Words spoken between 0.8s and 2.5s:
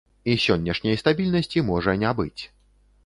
стабільнасці можа не быць.